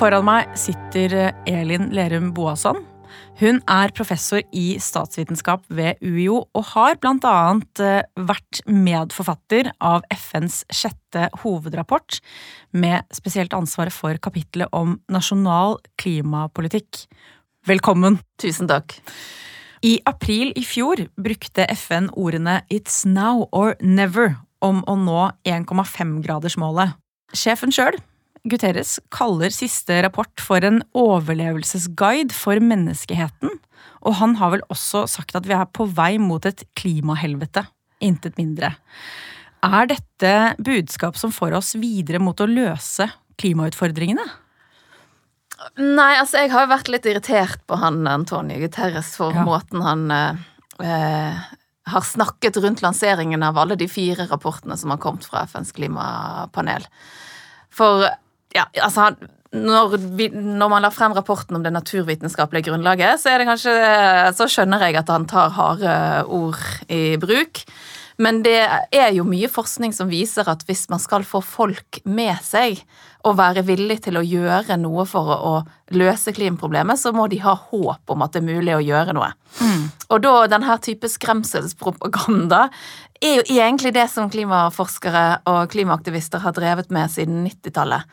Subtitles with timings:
[0.00, 1.12] Foran meg sitter
[1.44, 2.78] Elin Lerum Boasson.
[3.36, 10.62] Hun er professor i statsvitenskap ved UiO og har annet eh, vært medforfatter av FNs
[10.72, 12.16] sjette hovedrapport,
[12.72, 17.04] med spesielt ansvaret for kapitlet om nasjonal klimapolitikk.
[17.68, 18.22] Velkommen!
[18.40, 18.96] Tusen takk.
[19.84, 26.96] I april i fjor brukte FN ordene It's now or never om å nå 1,5-gradersmålet.
[27.36, 28.00] Sjefen sjøl,
[28.48, 33.52] Guterres, kaller siste rapport for en overlevelsesguide for menneskeheten,
[34.00, 37.66] og han har vel også sagt at vi er på vei mot et klimahelvete.
[38.00, 38.72] Intet mindre.
[39.60, 44.24] Er dette budskap som får oss videre mot å løse klimautfordringene?
[45.76, 49.44] Nei, altså jeg har jo vært litt irritert på han Antonio Guterres for ja.
[49.44, 51.42] måten han eh,
[51.92, 56.88] har snakket rundt lanseringen av alle de fire rapportene som har kommet fra FNs klimapanel.
[57.68, 58.08] For
[58.56, 59.12] ja, altså
[59.50, 63.76] når, vi, når, man la frem rapporten om det naturvitenskapelige grunnlaget, så, er det kanskje,
[64.38, 65.94] så skjønner jeg at han tar harde
[66.30, 66.60] ord
[66.92, 67.64] i bruk.
[68.20, 68.58] Men det
[68.92, 72.82] er jo mye forskning som viser at hvis man skal få folk med seg
[73.24, 75.54] og være villig til å gjøre noe for å,
[75.90, 79.32] løse klimaproblemet, så må de ha håp om at det er mulig å gjøre noe.
[79.58, 79.88] Mm.
[80.14, 82.68] Og da denne type skremselspropaganda
[83.18, 88.06] er jo egentlig det som klimaforskere og klimaaktivister har drevet med siden 90-tallet.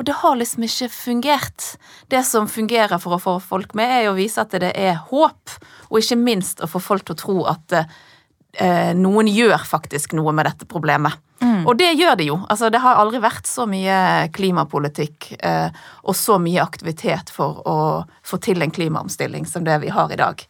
[0.00, 1.64] Og det har liksom ikke fungert.
[2.08, 5.52] Det som fungerer for å få folk med, er å vise at det er håp,
[5.90, 10.32] og ikke minst å få folk til å tro at eh, noen gjør faktisk noe
[10.32, 11.20] med dette problemet.
[11.44, 11.66] Mm.
[11.68, 12.38] Og det gjør det jo.
[12.48, 15.68] Altså, det har aldri vært så mye klimapolitikk eh,
[16.08, 17.76] og så mye aktivitet for å
[18.24, 20.48] få til en klimaomstilling som det vi har i dag.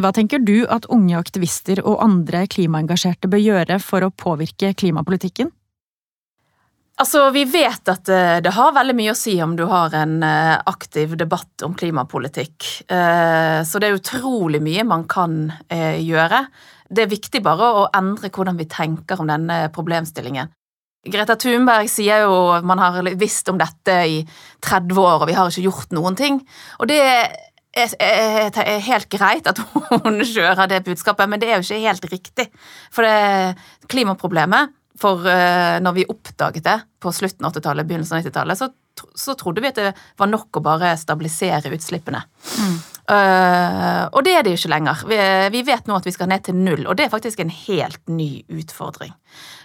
[0.00, 5.52] Hva tenker du at unge aktivister og andre klimaengasjerte bør gjøre for å påvirke klimapolitikken?
[7.00, 10.18] Altså, Vi vet at eh, det har veldig mye å si om du har en
[10.26, 12.66] eh, aktiv debatt om klimapolitikk.
[12.92, 16.44] Eh, så det er utrolig mye man kan gjøre.
[16.90, 20.50] Det er viktig bare å endre hvordan vi tenker om denne problemstillingen.
[21.08, 24.18] Greta Thunberg sier jo man har visst om dette i
[24.60, 26.42] 30 år, og vi har ikke gjort noen ting.
[26.82, 31.86] Og det er helt greit at hun kjører det budskapet, men det er jo ikke
[31.86, 32.50] helt riktig.
[32.92, 38.24] For det klimaproblemet For eh, når vi oppdaget det på slutten av 80-tallet, begynnelsen av
[38.24, 42.20] 90-tallet, så, så, trodde vi at det var nok å bare stabilisere utslippene.
[42.60, 42.78] Mm.
[43.10, 45.00] Uh, og det er det jo ikke lenger.
[45.10, 45.16] Vi,
[45.56, 48.02] vi, vet nå at vi skal ned til null, og det er faktisk en helt
[48.12, 49.16] ny utfordring.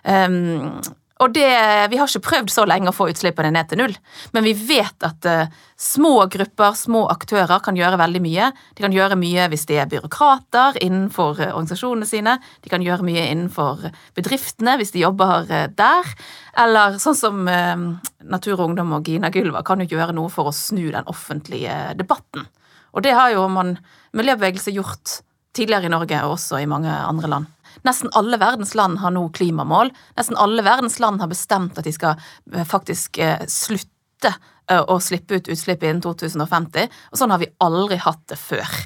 [0.07, 0.79] Um,
[1.23, 1.47] og det,
[1.91, 3.93] Vi har ikke prøvd så lenge å få utslippene ned til null,
[4.35, 8.49] men vi vet at uh, små grupper, små aktører, kan gjøre veldig mye.
[8.75, 12.35] De kan gjøre mye hvis de er byråkrater innenfor uh, organisasjonene sine.
[12.65, 13.87] De kan gjøre mye innenfor
[14.17, 16.11] bedriftene hvis de jobber der.
[16.59, 20.55] Eller sånn som Natur og Ungdom og Gina Gylva kan jo gjøre noe for å
[20.55, 22.47] snu den offentlige debatten.
[22.95, 23.75] Og det har jo man
[24.15, 25.19] miljøbevegelse gjort
[25.55, 27.51] tidligere i Norge og også i mange andre land.
[27.85, 29.91] Nesten alle verdens land har nå klimamål.
[30.17, 32.15] Nesten alle verdens land har bestemt at de skal
[32.53, 37.51] eh, faktisk eh, slutte eh, å slippe ut utslipp innen 2050, og sånn har vi
[37.63, 38.79] aldri hatt det før.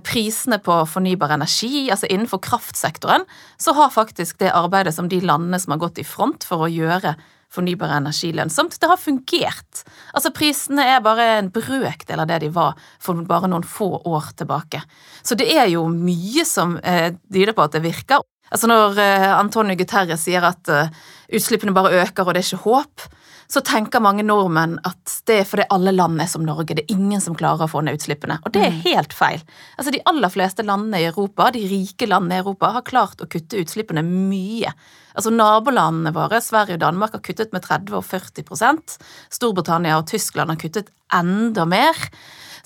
[0.00, 3.26] Prisene på fornybar energi, altså innenfor kraftsektoren,
[3.60, 6.70] så har faktisk det arbeidet som de landene som har gått i front for å
[6.72, 7.12] gjøre
[7.52, 8.76] fornybar energi lønnsomt.
[8.80, 9.82] Det har fungert.
[10.12, 14.32] Altså Prisene er bare en brøkdel av det de var for bare noen få år
[14.38, 14.82] tilbake.
[15.22, 18.24] Så det er jo mye som eh, tyder på at det virker.
[18.52, 20.92] Altså Når eh, Antonio Guterres sier at eh,
[21.36, 23.08] utslippene bare øker og det er ikke håp,
[23.48, 26.74] så tenker mange nordmenn at det er fordi alle land er som Norge.
[26.76, 28.36] Det er ingen som klarer å få ned utslippene.
[28.44, 28.80] Og det er mm.
[28.84, 29.44] helt feil.
[29.80, 33.28] Altså De aller fleste landene i Europa, de rike landene i Europa, har klart å
[33.30, 34.74] kutte utslippene mye.
[35.16, 38.98] Altså Nabolandene våre, Sverige og Danmark, har kuttet med 30 og 40%
[39.32, 41.96] Storbritannia og Tyskland har kuttet enda mer.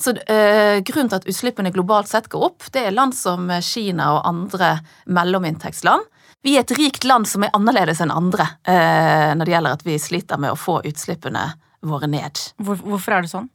[0.02, 4.16] Så øh, Grunnen til at utslippene globalt sett går opp, det er land som Kina
[4.16, 6.10] og andre mellominntektsland
[6.42, 9.84] vi er et rikt land som er annerledes enn andre eh, når det gjelder at
[9.86, 11.44] vi sliter med å få utslippene
[11.86, 12.38] våre ned.
[12.62, 13.48] Hvor, hvorfor er det sånn?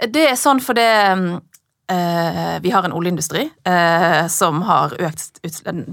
[0.00, 0.84] Det er sånn fordi
[1.92, 5.42] eh, vi har en oljeindustri eh, som har økt,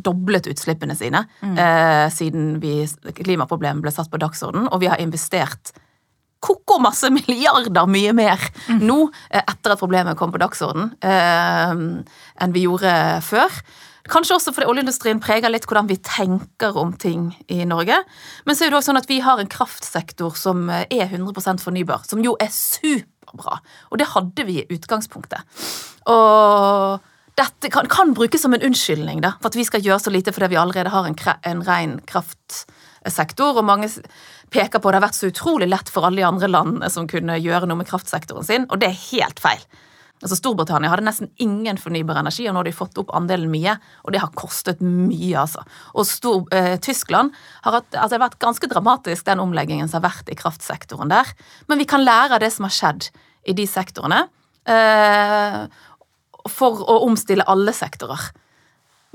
[0.03, 1.57] doblet utslippene sine mm.
[1.57, 2.79] Eh, siden vi,
[3.17, 5.73] klimaproblemet ble satt på dagsorden, og vi har investert
[6.43, 8.83] ko-ko masse milliarder mye mer mm.
[8.83, 9.01] nå,
[9.31, 11.75] etter at problemet kom på dagsorden, eh,
[12.43, 12.93] enn vi gjorde
[13.27, 13.61] før.
[14.11, 17.99] Kanskje også fordi oljeindustrien preger litt hvordan vi tenker om ting i Norge.
[18.47, 22.07] Men så er det også sånn at vi har en kraftsektor som er 100% fornybar,
[22.07, 23.59] som jo er superbra.
[23.91, 25.61] Og det hadde vi i utgangspunktet.
[26.07, 27.03] Og
[27.37, 30.33] dette kan, kan, brukes som en unnskyldning da, for at vi skal gjøre så lite
[30.33, 33.59] fordi vi allerede har en, en ren kraftsektor.
[33.59, 33.91] Og mange
[34.53, 37.09] peker på at det har vært så utrolig lett for alle de andre landene som
[37.09, 39.61] kunne gjøre noe med kraftsektoren sin, og det er helt feil.
[40.17, 43.75] Altså Storbritannia hadde nesten ingen fornybar energi, og nå har de fått opp andelen mye.
[44.05, 45.61] Og det har kostet mye, altså.
[45.93, 47.35] Og Stor, eh, Tyskland
[47.65, 51.13] har hatt, altså det har vært ganske dramatisk, den omleggingen som har vært i kraftsektoren
[51.13, 51.29] der.
[51.69, 53.11] Men vi kan lære av det som har skjedd
[53.45, 54.25] i de sektorene.
[54.65, 55.67] Eh,
[56.47, 58.31] for å omstille alle sektorer.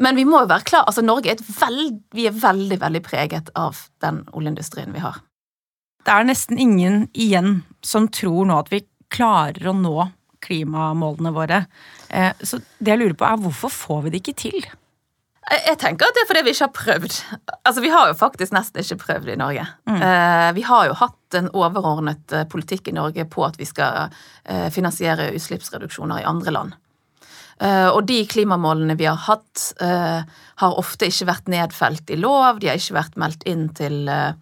[0.02, 3.52] Men vi må jo være klar, altså Norge er, veld, vi er veldig veldig preget
[3.58, 5.20] av den oljeindustrien vi har.
[6.02, 8.82] Det er nesten ingen igjen som tror nå at vi
[9.12, 10.08] klarer å nå
[10.42, 11.64] klimamålene våre.
[12.08, 14.60] Eh, så det jeg lurer på er hvorfor får vi det ikke til?
[15.52, 17.16] Jeg tenker at det er fordi vi ikke har prøvd.
[17.64, 19.64] Altså, Vi har jo faktisk nesten ikke prøvd i Norge.
[19.90, 19.98] Mm.
[19.98, 24.12] Eh, vi har jo hatt en overordnet politikk i Norge på at vi skal
[24.74, 26.74] finansiere utslippsreduksjoner i andre land.
[27.62, 30.22] Eh, og de klimamålene vi har hatt, eh,
[30.62, 34.32] har ofte ikke vært nedfelt i lov, de har ikke vært meldt inn til eh,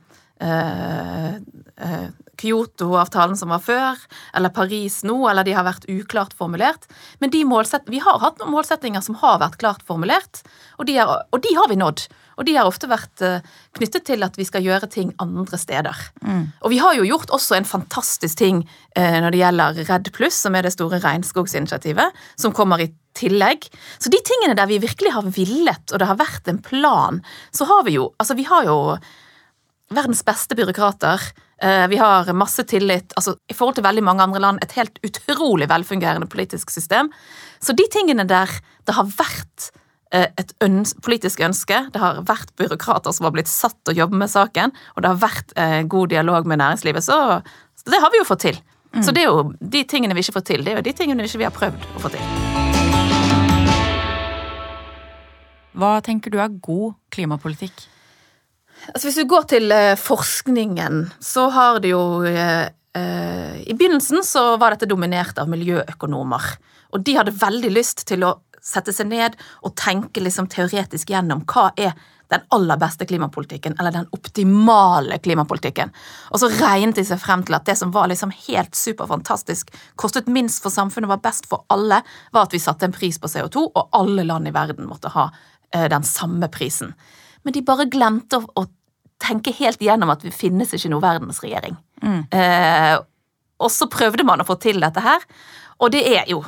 [2.40, 4.00] Kyoto-avtalen som var før,
[4.36, 6.88] eller Paris nå, eller de har vært uklart formulert.
[7.20, 10.42] Men vi har hatt noen målsettinger som har vært klart formulert,
[10.78, 12.06] og de, er, og de har vi nådd.
[12.40, 13.44] Og de har ofte vært uh,
[13.76, 15.96] knyttet til at vi skal gjøre ting andre steder.
[16.24, 16.46] Mm.
[16.64, 18.62] Og vi har jo gjort også en fantastisk ting
[18.96, 22.88] uh, når det gjelder Redd Pluss, som er det store regnskogsinitiativet, som kommer i
[23.18, 23.66] tillegg.
[24.00, 27.20] Så de tingene der vi virkelig har villet, og det har vært en plan,
[27.52, 28.78] så har vi jo Altså, vi har jo
[29.90, 31.28] verdens beste byråkrater.
[31.60, 33.12] Uh, vi har masse tillit.
[33.16, 37.12] altså I forhold til veldig mange andre land et helt utrolig velfungerende politisk system.
[37.60, 38.48] Så de tingene der
[38.86, 39.70] det har vært
[40.10, 41.76] Eh, et øns politisk ønske.
[41.94, 45.12] Det har vært byråkrater som har blitt satt til å jobbe med saken, og det
[45.12, 47.38] har vært eh, god dialog med næringslivet, så,
[47.78, 48.58] så det har vi jo fått til.
[48.90, 49.04] Mm.
[49.06, 51.22] Så det er jo de tingene vi ikke får til, det er jo de tingene
[51.22, 52.24] vi ikke har prøvd å få til.
[55.78, 57.86] Hva tenker du er god klimapolitikk?
[58.88, 62.66] Altså Hvis vi går til uh, forskningen, så har det jo uh,
[62.96, 66.52] uh, I begynnelsen så var dette dominert av miljøøkonomer.
[66.94, 71.44] Og de hadde veldig lyst til å sette seg ned og tenke liksom teoretisk gjennom
[71.48, 71.94] hva er
[72.30, 75.90] den aller beste klimapolitikken, eller den optimale klimapolitikken.
[76.30, 80.30] Og så regnet de seg frem til at det som var liksom helt superfantastisk, kostet
[80.30, 83.64] minst for samfunnet, var best for alle, var at vi satte en pris på CO2,
[83.74, 85.26] og alle land i verden måtte ha
[85.74, 86.94] eh, den samme prisen.
[87.44, 88.66] Men de bare glemte å, å
[89.20, 91.76] tenke helt igjennom at vi finnes ikke noe verdensregjering.
[92.04, 92.22] Mm.
[92.32, 92.96] Eh,
[93.60, 95.24] og så prøvde man å få til dette her,
[95.80, 96.40] og det er jo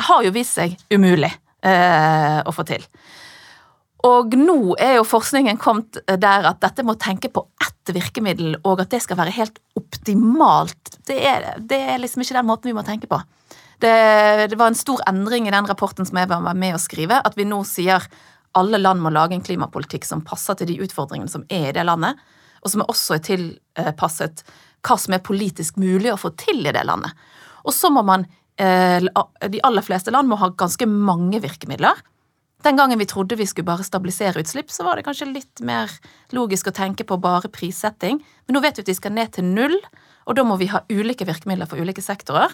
[0.00, 1.30] har jo vist seg umulig
[1.66, 2.84] eh, å få til.
[4.08, 8.80] Og nå er jo forskningen kommet der at dette må tenke på ett virkemiddel, og
[8.80, 10.94] at det skal være helt optimalt.
[11.08, 13.20] Det er, det er liksom ikke den måten vi må tenke på.
[13.80, 13.92] Det,
[14.52, 17.36] det, var en stor endring i den rapporten som jeg var med å skrive, at
[17.36, 18.04] vi nå sier
[18.58, 21.86] alle land må lage en klimapolitikk som passer til de utfordringene som er i det
[21.86, 22.18] landet,
[22.60, 24.44] og som også er tilpasset
[24.86, 27.12] hva som er politisk mulig å få til i det landet.
[27.68, 28.24] Og så må man
[28.60, 29.00] Eh,
[29.48, 32.00] de aller fleste land må ha ganske mange virkemidler.
[32.60, 35.92] Den gangen vi trodde vi skulle bare stabilisere utslipp, så var det kanskje litt mer
[36.36, 38.20] logisk å tenke på bare prissetting.
[38.20, 39.78] Men nå vet vi at vi skal ned til null,
[40.28, 42.52] og da må vi ha ulike virkemidler for ulike sektorer.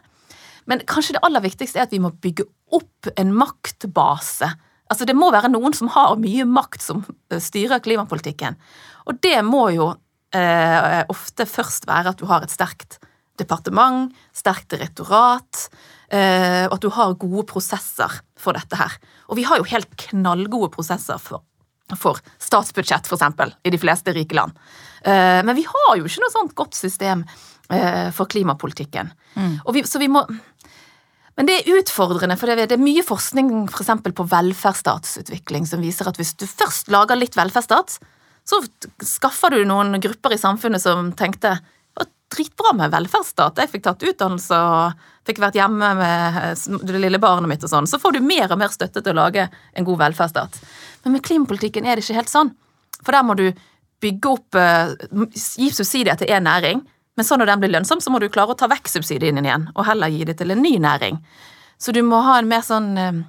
[0.70, 4.52] Men kanskje det aller viktigste er at vi må bygge opp en maktbase.
[4.90, 8.58] Altså Det må være noen som har mye makt, som eh, styrer klimapolitikken.
[9.06, 9.90] Og det må jo
[10.34, 13.00] eh, ofte først være at du har et sterkt
[13.36, 15.66] departement, sterkt direktorat,
[16.06, 18.94] Eh, og at du har gode prosesser for dette her.
[19.30, 21.42] Og vi har jo helt knallgode prosesser for,
[21.98, 24.54] for statsbudsjett, eksempel, i de fleste rike land.
[25.02, 27.24] Eh, men vi har jo ikke noe sånt godt system
[27.74, 29.10] eh, for klimapolitikken.
[29.34, 29.56] Mm.
[29.74, 30.22] Vi, så vi må
[31.36, 36.08] men det er utfordrende, for det er mye forskning for eksempel, på velferdsstatsutvikling som viser
[36.08, 37.98] at hvis du først lager litt velferdsstat,
[38.46, 38.60] så
[39.04, 41.58] skaffer du noen grupper i samfunnet som tenkte
[42.32, 43.60] dritbra med velferdsstat.
[43.60, 47.88] Jeg fikk tatt utdannelse og fikk vært hjemme med det lille barnet mitt og sånn.
[47.90, 50.58] Så får du mer og mer støtte til å lage en god velferdsstat.
[51.04, 52.52] Men med klimapolitikken er det ikke helt sånn.
[53.02, 53.46] For der må du
[54.02, 54.92] bygge opp eh,
[55.32, 56.82] Gi subsidier til én næring,
[57.16, 59.70] men så når den blir lønnsom, så må du klare å ta vekk subsidiene igjen,
[59.74, 61.20] og heller gi det til en ny næring.
[61.80, 63.24] Så du må ha en mer sånn eh,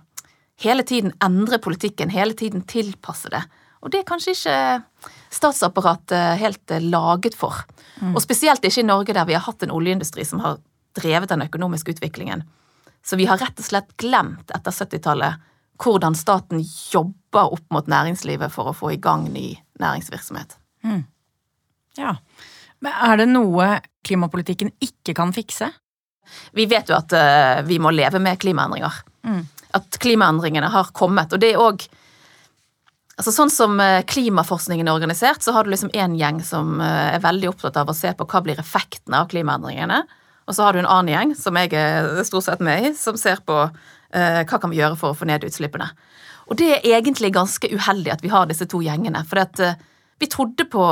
[0.58, 3.44] Hele tiden endre politikken, hele tiden tilpasse det.
[3.86, 7.60] Og det er kanskje ikke statsapparatet helt eh, laget for.
[8.02, 8.16] Mm.
[8.16, 10.58] Og spesielt ikke i Norge, der vi har hatt en oljeindustri som har
[10.98, 12.42] drevet den økonomiske utviklingen.
[13.06, 15.46] Så vi har rett og slett glemt etter 70-tallet
[15.78, 20.58] hvordan staten jobber opp mot næringslivet for å få i gang ny næringsvirksomhet.
[20.82, 21.04] Mm.
[22.02, 22.18] Ja.
[22.86, 23.70] Men er det noe
[24.06, 25.70] klimapolitikken ikke kan fikse?
[26.56, 29.04] Vi vet jo at uh, vi må leve med klimaendringer.
[29.28, 29.42] Mm.
[29.76, 31.34] at klimaendringene har kommet.
[31.34, 31.88] Og det er òg
[33.18, 37.16] Altså Sånn som eh, klimaforskningen er organisert, så har du liksom én gjeng som eh,
[37.16, 40.04] er veldig opptatt av å se på hva blir effektene av klimaendringene.
[40.46, 43.18] Og så har du en annen gjeng, som jeg er stort sett med i, som
[43.18, 45.90] ser på uh, hva kan vi gjøre for å få ned utslippene.
[46.48, 49.26] Og det er egentlig ganske uheldig at vi har disse to gjengene.
[49.28, 49.82] For at, eh,
[50.22, 50.86] vi trodde på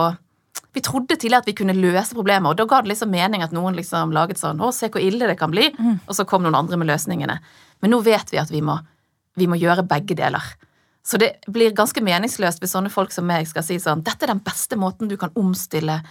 [0.75, 3.53] vi trodde tidligere at vi kunne løse problemer, og da ga det liksom mening at
[3.55, 5.99] noen liksom laget sånn 'Å, se hvor ille det kan bli', mm.
[6.07, 7.39] og så kom noen andre med løsningene.
[7.81, 8.77] Men nå vet vi at vi må,
[9.35, 10.43] vi må gjøre begge deler.
[11.05, 14.33] Så det blir ganske meningsløst hvis sånne folk som meg skal si sånn 'Dette er
[14.33, 16.01] den beste måten du kan omstille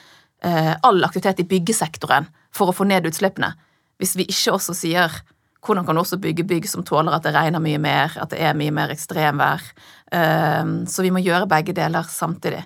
[0.42, 3.54] eh, all aktivitet i byggesektoren for å få ned utslippene',
[3.98, 5.10] hvis vi ikke også sier
[5.64, 8.40] hvordan kan du også bygge bygg som tåler at det regner mye mer, at det
[8.40, 9.62] er mye mer ekstremvær.
[10.12, 12.64] Eh, så vi må gjøre begge deler samtidig.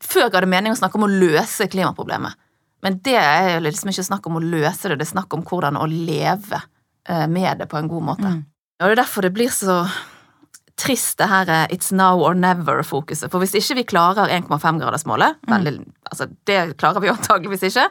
[0.00, 2.38] Før ga det mening å snakke om å løse klimaproblemet.
[2.84, 5.76] Men det er liksom ikke snakk om å løse det, det er snakk om hvordan
[5.76, 6.62] å leve
[7.08, 8.30] eh, med det på en god måte.
[8.32, 8.40] Mm.
[8.80, 9.82] Og det er derfor det blir så
[10.80, 13.28] trist det her eh, it's now or never-fokuset.
[13.32, 15.82] For hvis ikke vi klarer 1,5-gradersmålet, mm.
[16.08, 17.88] altså det klarer vi antageligvis ikke,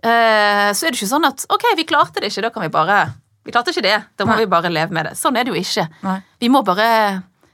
[0.00, 2.72] eh, så er det ikke sånn at ok, vi klarte det ikke, da kan vi
[2.72, 3.02] bare
[3.42, 4.44] Vi klarte ikke det, da må Nei.
[4.44, 5.16] vi bare leve med det.
[5.18, 5.88] Sånn er det jo ikke.
[6.06, 6.20] Nei.
[6.38, 6.86] Vi må bare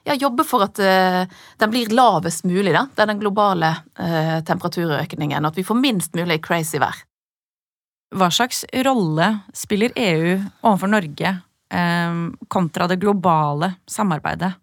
[0.05, 1.25] ja, jobbe for at uh,
[1.61, 2.87] den blir lavest mulig, da.
[2.95, 7.03] Det er den globale uh, temperaturøkningen, at vi får minst mulig crazy vær.
[8.17, 9.27] Hva slags rolle
[9.57, 11.35] spiller EU overfor Norge
[11.75, 14.55] um, kontra det globale samarbeidet?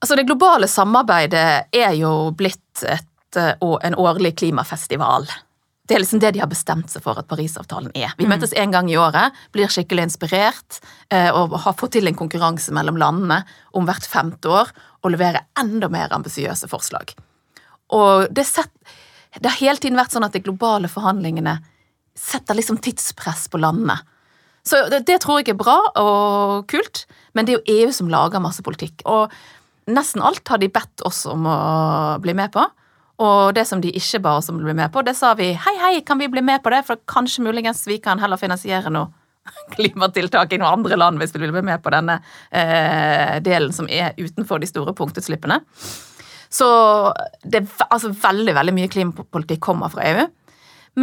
[0.00, 5.28] Altså, det globale samarbeidet er jo blitt et, en årlig klimafestival.
[5.84, 8.14] Det er liksom det de har bestemt seg for at Parisavtalen er.
[8.16, 8.30] Vi mm.
[8.32, 10.78] møtes en gang i året, blir skikkelig inspirert
[11.12, 13.42] eh, og har fått til en konkurranse mellom landene
[13.76, 14.72] om hvert femte år
[15.04, 17.12] og leverer enda mer ambisiøse forslag.
[17.92, 18.72] Og det, set,
[19.36, 21.58] det, har hele tiden vært sånn at de globale forhandlingene
[22.16, 23.98] setter liksom tidspress på landene.
[24.64, 27.04] Så det, det tror jeg er bra og kult,
[27.36, 29.04] men det er jo EU som lager masse politikk.
[29.04, 29.28] Og
[29.92, 31.58] nesten alt har de bedt oss om å
[32.24, 32.64] bli med på.
[33.22, 35.52] Og det som de ikke ba oss om å bli med på, det sa vi
[35.54, 38.90] hei, hei, kan vi bli med på det, for kanskje muligens vi kan heller finansiere
[38.90, 39.12] noe
[39.74, 42.18] klimatiltak i noen andre land hvis vi vil bli med på denne
[42.50, 45.60] eh, delen som er utenfor de store punktutslippene.
[46.54, 46.66] Så
[47.42, 50.26] det altså veldig, veldig mye klimapolitikk kommer fra EU.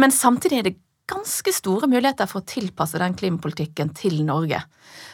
[0.00, 0.78] Men samtidig er det
[1.10, 4.62] ganske store muligheter for å tilpasse den klimapolitikken til Norge.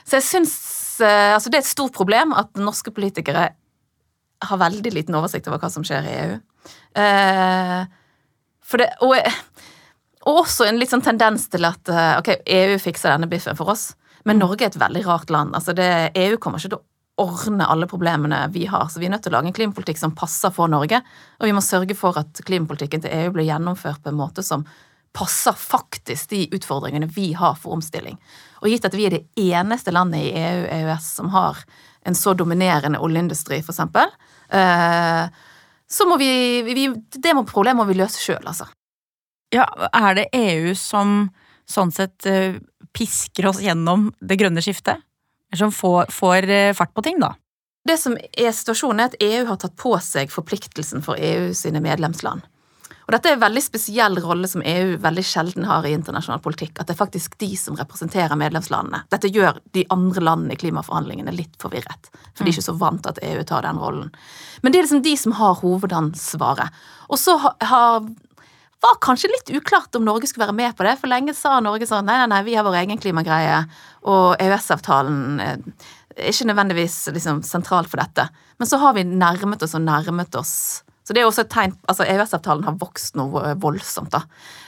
[0.07, 0.55] Så jeg syns
[1.02, 3.49] eh, Altså, det er et stort problem at norske politikere
[4.49, 6.38] har veldig liten oversikt over hva som skjer i EU.
[6.99, 7.81] Eh,
[8.69, 9.17] for det, og,
[10.27, 13.73] og, også en litt sånn tendens til at eh, ok, EU fikser denne biffen for
[13.75, 13.91] oss,
[14.25, 14.45] men mm.
[14.45, 15.57] Norge er et veldig rart land.
[15.57, 16.87] Altså det, EU kommer ikke til å
[17.19, 20.15] ordne alle problemene vi har, så vi er nødt til å lage en klimapolitikk som
[20.17, 21.01] passer for Norge.
[21.41, 24.67] Og vi må sørge for at klimapolitikken til EU blir gjennomført på en måte som
[25.17, 28.19] passer faktisk de utfordringene vi har for omstilling.
[28.63, 31.63] Og gitt at vi er det eneste landet i EU-EØS som har
[32.07, 34.13] en så dominerende oljeindustri, eksempel,
[34.51, 35.25] eh,
[35.88, 36.30] så må vi,
[36.66, 38.68] vi Det må problemet må vi løse sjøl, altså.
[39.54, 39.64] Ja,
[39.97, 41.30] er det EU som
[41.68, 42.59] sånn sett eh,
[42.97, 45.00] pisker oss gjennom det grønne skiftet?
[45.57, 47.33] Som får, får eh, fart på ting, da?
[47.88, 51.80] Det som er situasjonen, er at EU har tatt på seg forpliktelsen for EU sine
[51.80, 52.45] medlemsland.
[53.09, 56.75] Og dette er en veldig spesiell rolle som EU veldig sjelden har i internasjonal politikk.
[56.77, 59.00] At det er faktisk de som representerer medlemslandene.
[59.09, 62.11] Dette gjør de andre landene i klimaforhandlingene litt forvirret.
[62.37, 64.11] For de er ikke så vant til at EU tar den rollen.
[64.61, 66.83] Men det er liksom de som har hovedansvaret.
[67.09, 68.11] Og så har
[68.85, 70.97] var kanskje litt uklart om Norge skulle være med på det.
[71.00, 73.62] For lenge sa Norge sånn nei, nei, nei, vi har vår egen klimagreie,
[74.07, 75.57] og EØS-avtalen er
[76.31, 78.29] ikke nødvendigvis liksom sentralt for dette.
[78.59, 80.55] Men så har vi nærmet oss og nærmet oss
[81.09, 84.27] så det er også et tegn Altså, EØS-avtalen har vokst noe voldsomt, da.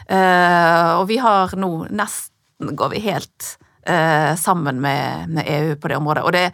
[0.09, 3.49] Uh, og vi har nå nesten går vi helt
[3.85, 6.23] uh, sammen med, med, EU på det området.
[6.25, 6.47] Og det,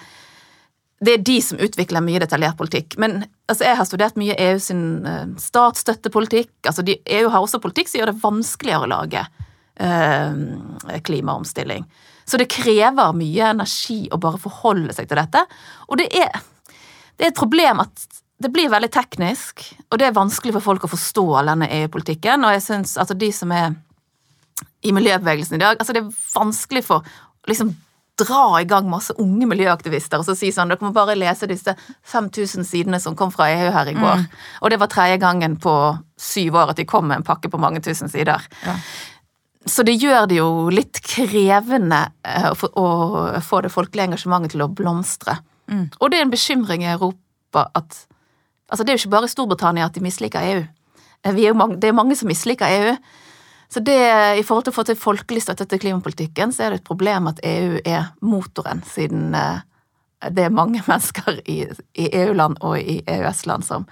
[0.99, 2.99] det, er de som utvikler mye detaljert politikk.
[2.99, 6.51] Men altså, jeg har studert mye EU sin uh, statsstøttepolitikk.
[6.67, 9.27] Altså, de, EU har også politikk som gjør det vanskeligere å lage
[11.05, 11.83] klimaomstilling.
[12.25, 15.43] Så det krever mye energi å bare forholde seg til dette.
[15.93, 16.33] Og det er,
[17.21, 18.07] det er et problem at
[18.43, 22.45] det blir veldig teknisk, og det er vanskelig for folk å forstå all denne EU-politikken.
[22.45, 23.73] Og jeg syns altså de som er
[24.87, 27.73] i miljøbevegelsen i dag altså Det er vanskelig for å liksom
[28.17, 31.75] dra i gang masse unge miljøaktivister og så si sånn Dere må bare lese disse
[32.09, 34.23] 5000 sidene som kom fra EU her i går.
[34.23, 34.47] Mm.
[34.63, 35.75] Og det var tredje gangen på
[36.21, 38.47] syv år at de kom med en pakke på mange tusen sider.
[38.65, 38.79] Ja.
[39.69, 42.87] Så det gjør det jo litt krevende eh, å
[43.45, 45.41] få det folkelige engasjementet til å blomstre.
[45.69, 45.89] Mm.
[45.99, 48.05] Og det er en bekymring i Europa at
[48.69, 50.65] Altså, det er jo ikke bare Storbritannia at de misliker EU.
[51.25, 52.97] Eh, er mange, det er mange som misliker EU.
[53.69, 53.99] Så det,
[54.39, 57.27] i forhold til å få til folkelig støtte til klimapolitikken, så er det et problem
[57.27, 59.65] at EU er motoren, siden eh,
[60.31, 63.89] det er mange mennesker i, i EU-land og i EØS-land som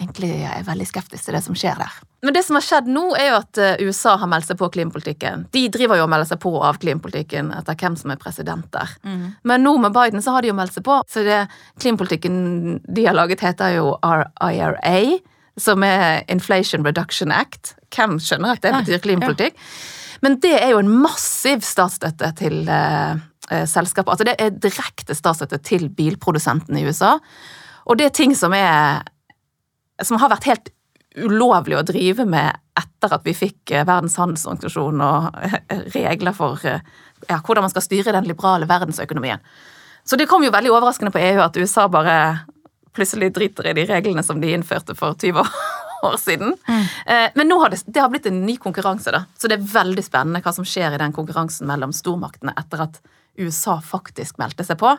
[0.00, 1.96] egentlig er veldig skeptisk til det som skjer der.
[2.22, 4.68] Men det som har skjedd nå, er jo at eh, USA har meldt seg på
[4.72, 5.46] klimapolitikken.
[5.52, 8.94] De driver jo og melder seg på av klimapolitikken etter hvem som er president der.
[9.04, 9.24] Mm.
[9.50, 11.42] Men nå med Biden så har de jo meldt seg på, så det
[11.82, 15.00] klimapolitikken de har laget, heter jo IRA,
[15.60, 17.74] som er Inflation Reduction Act.
[17.92, 19.58] Hvem skjønner at det betyr klimapolitikk?
[20.22, 23.18] Men det er jo en massiv statsstøtte til eh,
[23.50, 24.14] eh, selskapet.
[24.14, 27.16] Altså det er direkte statsstøtte til bilprodusentene i USA.
[27.90, 29.02] Og det er ting som er
[30.02, 30.72] Som har vært helt
[31.16, 36.60] ulovlig å drive med etter at vi fikk eh, Verdens handelsorganisasjon og eh, regler for
[36.68, 36.80] eh,
[37.28, 39.42] ja, hvordan man skal styre den liberale verdensøkonomien.
[40.04, 42.16] Så det kom jo veldig overraskende på EU at USA bare
[42.96, 45.44] plutselig driter i de reglene som de innførte for 20
[46.08, 46.56] år siden.
[46.66, 46.82] Mm.
[47.38, 49.22] Men nå har det, det har blitt en ny konkurranse, da.
[49.38, 52.98] Så det er veldig spennende hva som skjer i den konkurransen mellom stormaktene etter at
[53.38, 54.90] USA faktisk meldte seg på.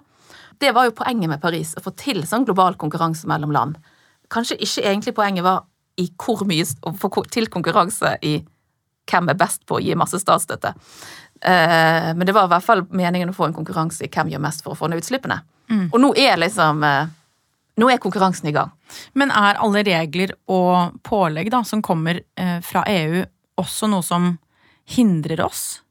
[0.63, 3.77] Det var jo poenget med Paris, å få til sånn global konkurranse mellom land.
[4.33, 5.63] Kanskje ikke egentlig poenget var
[6.01, 6.65] i hvor mye
[7.31, 8.39] til konkurranse i
[9.09, 10.73] hvem er best på å gi masse statsstøtte.
[11.43, 14.41] Eh, Men det var i hvert fall meningen å få en konkurranse i hvem gjør
[14.45, 15.41] mest for å få ned utslippene.
[15.91, 17.11] Og nå er liksom eh,
[17.81, 18.69] Nå er konkurransen i gang.
[19.17, 23.23] Men er alle regler og pålegg da, som kommer eh, fra EU,
[23.57, 24.27] også noe som
[24.93, 25.81] hindrer oss?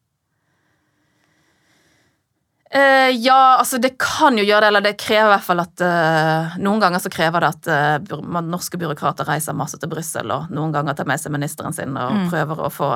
[2.75, 5.83] Eh, ja, altså det kan jo gjøre det, eller det krever i hvert fall at
[5.85, 7.69] uh, Noen ganger så krever det at
[8.09, 11.93] uh, norske byråkrater reiser masse til Brussel, og noen ganger tar med seg ministeren sin
[11.93, 12.31] og Mm.
[12.31, 12.89] prøver å få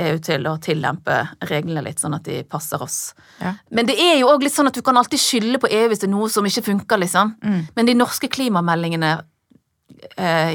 [0.00, 1.18] EU til å tillempe
[1.50, 3.14] reglene litt, sånn at de passer oss.
[3.40, 3.54] Ja.
[3.70, 6.00] Men det er jo òg litt sånn at du kan alltid skylde på EU hvis
[6.00, 7.34] det er noe som ikke funker, liksom.
[7.42, 7.62] Mm.
[7.76, 9.18] Men de norske klimameldingene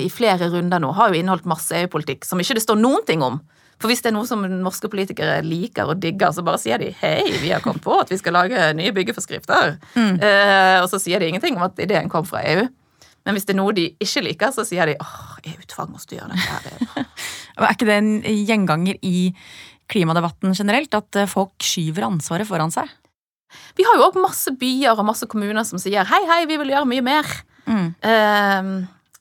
[0.01, 3.21] i flere runder nå har jo inneholdt masse EU-politikk som ikke det står noen ting
[3.21, 3.41] om.
[3.85, 6.87] For hvis det er noe som norske politikere liker og digger, så bare sier de
[7.03, 9.75] hei, vi har kommet på at vi skal lage nye byggeforskrifter.
[9.93, 10.15] Mm.
[10.25, 12.63] Eh, og så sier de ingenting om at ideen kom fra EU.
[13.29, 16.09] Men hvis det er noe de ikke liker, så sier de åh, EU tvang oss
[16.09, 16.89] til å gjøre dette.
[16.95, 17.05] her.
[17.61, 19.19] Er ikke det en gjenganger i
[19.93, 20.97] klimadebatten generelt?
[20.97, 22.89] At eh, folk skyver ansvaret foran seg?
[23.77, 26.73] Vi har jo òg masse byer og masse kommuner som sier hei, hei, vi vil
[26.73, 27.29] gjøre mye mer.
[27.69, 27.87] Mm.
[28.01, 28.73] Ehm,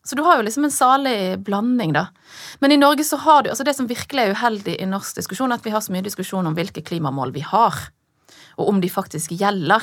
[0.05, 2.07] så du har jo liksom en salig blanding, da.
[2.61, 5.53] Men i Norge så har du altså Det som virkelig er uheldig i norsk diskusjon,
[5.53, 7.79] er at vi har så mye diskusjon om hvilke klimamål vi har,
[8.61, 9.81] og om de faktisk gjelder.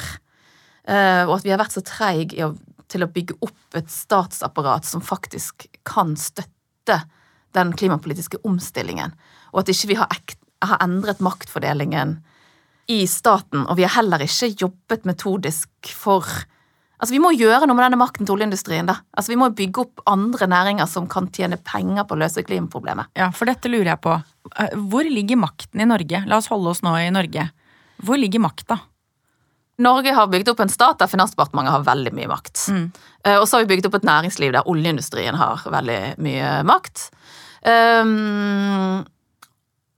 [0.86, 2.51] Eh, og at vi har vært så treige
[2.91, 7.01] til å bygge opp et statsapparat som faktisk kan støtte
[7.57, 9.15] den klimapolitiske omstillingen.
[9.51, 10.21] Og at ikke vi har,
[10.63, 12.19] har endret maktfordelingen
[12.91, 16.27] i staten, og vi har heller ikke jobbet metodisk for
[17.01, 18.85] Altså, Vi må gjøre noe med denne makten til oljeindustrien.
[18.85, 18.99] da.
[19.17, 23.07] Altså, Vi må bygge opp andre næringer som kan tjene penger på å løse klimaproblemet.
[23.17, 24.23] Ja, for dette lurer jeg på.
[24.57, 26.25] Eh, Hvor ligger makten i Norge?
[26.27, 27.49] La oss holde oss nå i Norge.
[28.03, 28.79] Hvor ligger makta?
[29.81, 32.67] Norge har bygd opp en stat der Finansdepartementet har veldig mye makt.
[32.69, 32.91] Mm.
[33.25, 37.09] Eh, Og så har vi bygd opp et næringsliv der oljeindustrien har veldig mye makt.
[37.65, 39.05] Um,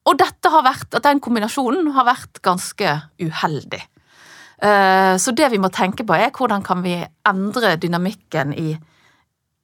[0.03, 3.81] og dette har vært, at den kombinasjonen har vært ganske uheldig.
[4.63, 6.95] Eh, Så det vi må tenke på, er hvordan kan vi
[7.27, 8.77] endre dynamikken i,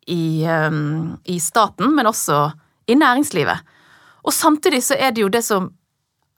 [0.07, 2.51] i, um, i staten, men også
[2.89, 3.59] i næringslivet.
[4.25, 5.71] Og samtidig så er det jo det som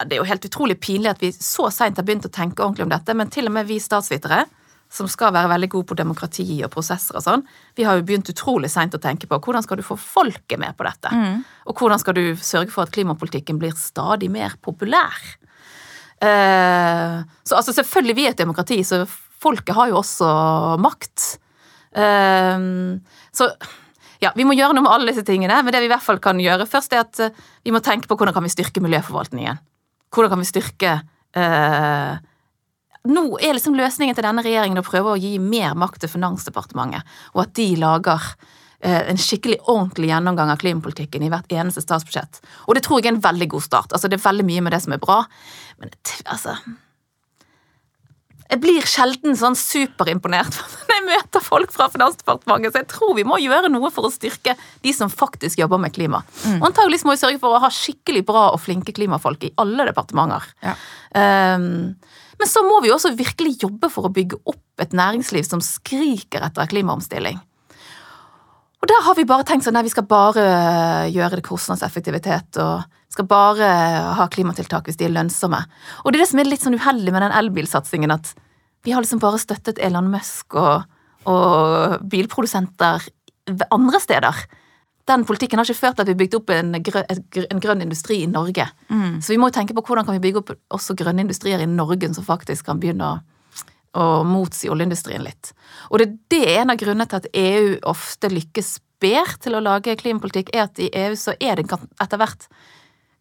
[0.02, 2.88] Det er jo helt utrolig pinlig at vi så seint har begynt å tenke ordentlig
[2.88, 4.48] om dette, men til og med vi statsvitere,
[4.90, 7.44] som skal være veldig gode på demokrati og prosesser og sånn,
[7.78, 10.74] vi har jo begynt utrolig seint å tenke på hvordan skal du få folket med
[10.74, 11.12] på dette?
[11.14, 11.44] Mm.
[11.70, 15.22] Og hvordan skal du sørge for at klimapolitikken blir stadig mer populær?
[16.22, 19.04] Eh, så altså selvfølgelig, vi er et demokrati, så
[19.42, 20.32] folket har jo også
[20.82, 21.28] makt.
[21.98, 22.68] Eh,
[23.34, 23.50] så
[24.22, 26.22] ja, vi må gjøre noe med alle disse tingene, men det vi i hvert fall
[26.22, 29.62] kan gjøre først, er at eh, vi må tenke på hvordan kan vi styrke miljøforvaltningen.
[30.14, 30.98] Hvordan kan vi styrke
[31.40, 32.14] eh,
[33.02, 37.08] Nå er liksom løsningen til denne regjeringen å prøve å gi mer makt til Finansdepartementet,
[37.34, 38.28] og at de lager
[38.82, 42.42] en skikkelig ordentlig gjennomgang av klimapolitikken i hvert eneste statsbudsjett.
[42.68, 43.92] Og det tror jeg er en veldig god start.
[43.94, 45.24] Altså, det er veldig mye med det som er bra,
[45.82, 45.94] men
[46.26, 46.58] altså
[48.52, 50.58] Jeg blir sjelden sånn superimponert
[50.90, 54.12] når jeg møter folk fra Finansdepartementet, så jeg tror vi må gjøre noe for å
[54.12, 56.20] styrke de som faktisk jobber med klima.
[56.58, 59.88] Og antagelig må vi sørge for å ha skikkelig bra og flinke klimafolk i alle
[59.88, 60.50] departementer.
[60.66, 60.76] Ja.
[61.16, 61.96] Um,
[62.42, 66.44] men så må vi også virkelig jobbe for å bygge opp et næringsliv som skriker
[66.48, 67.38] etter klimaomstilling.
[68.82, 70.46] Og der har vi bare tenkt sånn, nei, vi skal bare
[71.14, 72.82] gjøre det kostnadseffektivitet, og
[73.14, 73.68] skal bare
[74.18, 75.60] ha klimatiltak hvis de er lønnsomme.
[76.02, 78.34] Og det er det som er litt sånn uheldig med den elbilsatsingen, at
[78.82, 80.88] vi har liksom bare støttet Elon Musk og,
[81.30, 83.06] og bilprodusenter
[83.70, 84.40] andre steder.
[85.10, 87.04] Den politikken har ikke ført til at vi har bygd opp en, grø,
[87.42, 88.66] en grønn industri i Norge.
[88.90, 89.20] Mm.
[89.22, 91.70] Så vi må jo tenke på hvordan kan vi bygge opp også grønne industrier i
[91.70, 93.20] Norge som faktisk kan begynne å
[93.98, 95.52] og motsi oljeindustrien litt.
[95.92, 99.64] Og det, det er en av grunnene til at EU ofte lykkes bedre til å
[99.64, 102.48] lage klimapolitikk, er at i EU så er det etter hvert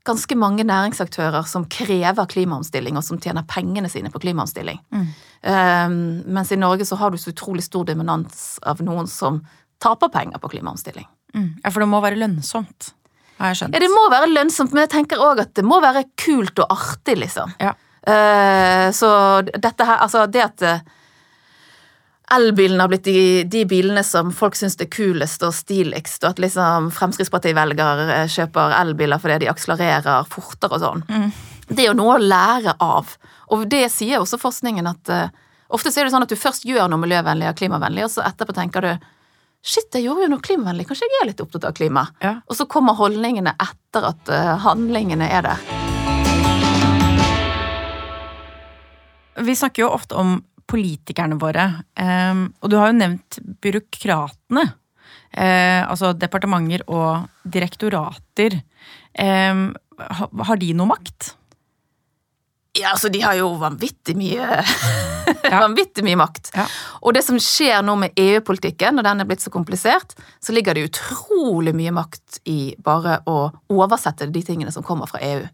[0.07, 4.81] ganske mange næringsaktører som krever klimaomstilling, og som tjener pengene sine på klimaomstilling.
[4.95, 5.09] Mm.
[5.45, 5.99] Um,
[6.37, 9.43] mens i Norge så har du så utrolig stor dominans av noen som
[9.81, 11.09] taper penger på klimaomstilling.
[11.35, 11.51] Mm.
[11.63, 12.95] Ja, for det må være lønnsomt,
[13.41, 13.77] har jeg skjønt.
[13.77, 16.75] Ja, det må være lønnsomt, men jeg tenker òg at det må være kult og
[16.75, 17.55] artig, liksom.
[17.61, 17.77] Ja.
[18.07, 19.11] Uh, så
[19.51, 20.67] dette her, altså det at
[22.31, 26.43] elbilene har blitt de, de, bilene som folk syns er kulest og stiligst, og at
[26.45, 31.05] liksom Fremskrittsparti-velgere eh, kjøper elbiler fordi de akselererer fortere og sånn.
[31.11, 31.31] Mm.
[31.71, 33.15] Det er jo noe å lære av.
[33.55, 35.27] Og det sier også forskningen at uh,
[35.75, 38.27] ofte så er det sånn at du først gjør noe miljøvennlig og klimavennlig, og så
[38.27, 39.11] etterpå tenker du
[39.61, 42.07] Shit, jeg gjorde jo noe klimavennlig, kanskje jeg er litt opptatt av klima?
[42.25, 42.39] Ja.
[42.49, 45.80] Og så kommer holdningene etter at uh, handlingene er der.
[49.47, 50.39] Vi snakker jo ofte om
[50.71, 51.67] politikerne våre.
[51.99, 54.69] Um, og du har jo nevnt byråkratene.
[55.31, 58.61] Uh, altså departementer og direktorater.
[59.19, 61.35] Um, har de noe makt?
[62.79, 64.63] Ja, altså de har jo vanvittig mye ja.
[65.65, 66.53] Vanvittig mye makt.
[66.55, 66.65] Ja.
[67.03, 70.75] Og det som skjer nå med EU-politikken, når den er blitt så komplisert, så ligger
[70.75, 75.45] det utrolig mye makt i bare å oversette de tingene som kommer fra EU.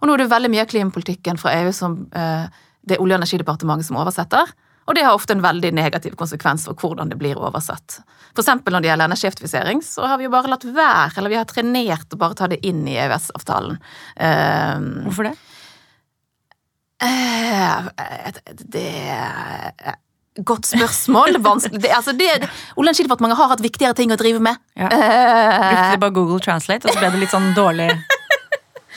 [0.00, 2.48] Og nå er det veldig mye av klimapolitikken fra EU som uh,
[2.86, 4.54] det er Olje- og energidepartementet som oversetter.
[4.86, 7.98] Og det har ofte en veldig negativ konsekvens for hvordan det blir oversatt.
[8.36, 11.48] For når det gjelder energieffektivisering, så har vi jo bare latt være, eller vi har
[11.50, 13.80] trenert å bare ta det inn i EØS-avtalen.
[14.14, 15.34] Uh, Hvorfor det?
[17.02, 17.88] Uh,
[18.76, 18.90] det
[20.36, 21.38] Godt spørsmål.
[21.40, 21.80] Vanskelig.
[21.82, 24.60] Det, altså det, Olje- og energidepartementet har hatt viktigere ting å drive med.
[24.76, 24.90] Ja.
[24.92, 27.90] Brukte de bare Google Translate, og så ble det litt sånn dårlig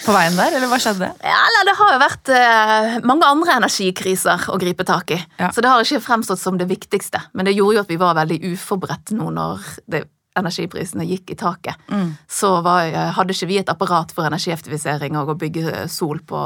[0.05, 1.09] på veien der, eller hva skjedde?
[1.23, 5.19] Ja, Det har jo vært uh, mange andre energikriser å gripe tak i.
[5.39, 5.51] Ja.
[5.53, 7.21] Så det har ikke fremstått som det viktigste.
[7.33, 10.05] Men det gjorde jo at vi var veldig uforberedt nå når det,
[10.39, 11.79] energiprisene gikk i taket.
[11.91, 12.13] Mm.
[12.31, 16.43] Så var, eh, hadde ikke vi et apparat for energieffektivisering og å bygge sol på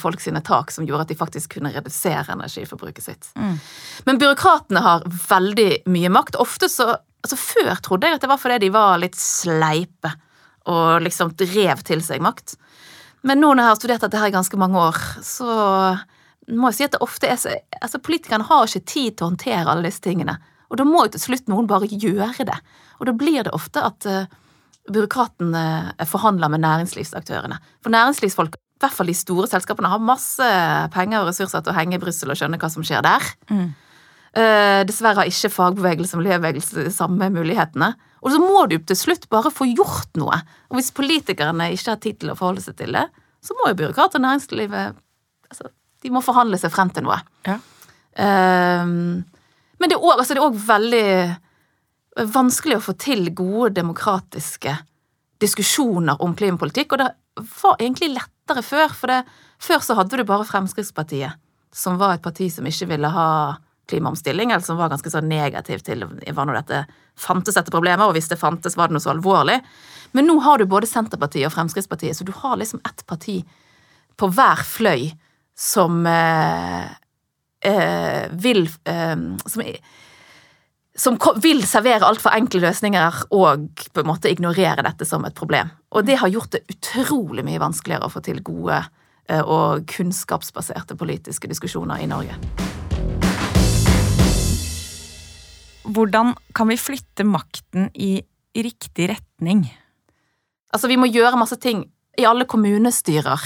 [0.00, 3.26] folk sine tak som gjorde at de faktisk kunne redusere energiforbruket sitt.
[3.36, 3.58] Mm.
[4.06, 6.38] Men byråkratene har veldig mye makt.
[6.40, 6.94] Ofte så
[7.26, 10.12] Altså Før trodde jeg at det var fordi de var litt sleipe
[10.70, 12.54] og liksom drev til seg makt.
[13.26, 15.50] Men nå når jeg har studert dette her i ganske mange år, så
[16.54, 19.30] må jeg si at det ofte er så Altså, politikerne har ikke tid til å
[19.30, 20.36] håndtere alle disse tingene.
[20.70, 22.56] Og da må jo til slutt noen bare gjøre det.
[22.98, 24.26] Og da blir det ofte at uh,
[24.90, 27.58] byråkratene uh, forhandler med næringslivsaktørene.
[27.84, 30.48] For næringslivsfolk, i hvert fall de store selskapene, har masse
[30.94, 33.30] penger og ressurser til å henge i Brussel og skjønne hva som skjer der.
[33.52, 33.68] Mm.
[34.36, 37.94] Uh, dessverre har ikke fagbevegelse og miljøbevegelse de samme mulighetene.
[38.26, 40.40] Og så må du til slutt bare få gjort noe.
[40.70, 43.04] Og hvis politikerne ikke har tid til å forholde seg til det,
[43.44, 44.96] så må jo byråkrater og næringslivet
[45.52, 45.70] altså,
[46.02, 47.20] De må forhandle seg frem til noe.
[47.46, 47.60] Ja.
[48.16, 49.22] Um,
[49.78, 51.06] men det er òg altså, veldig
[52.32, 54.74] vanskelig å få til gode demokratiske
[55.42, 57.10] diskusjoner om klimapolitikk, og det
[57.60, 58.94] var egentlig lettere før.
[58.96, 59.20] For det,
[59.62, 61.36] før så hadde du bare Fremskrittspartiet,
[61.76, 63.30] som var et parti som ikke ville ha
[63.88, 66.84] klimaomstilling, eller som var ganske så negativ til hva nå dette
[67.16, 69.60] fantes dette problemet, og hvis det fantes, var det noe så alvorlig.
[70.16, 73.40] Men nå har du både Senterpartiet og Fremskrittspartiet, så du har liksom ett parti
[74.16, 75.10] på hver fløy
[75.56, 76.84] som eh,
[77.64, 79.64] eh, vil eh, som,
[80.96, 85.72] som, vil servere altfor enkle løsninger og på en måte ignorere dette som et problem.
[85.96, 88.82] Og det har gjort det utrolig mye vanskeligere å få til gode
[89.28, 92.36] eh, og kunnskapsbaserte politiske diskusjoner i Norge.
[95.86, 98.18] Hvordan kan vi flytte makten i
[98.56, 99.66] riktig retning?
[100.74, 101.84] Altså, vi må gjøre masse ting.
[102.18, 103.42] I alle kommunestyrer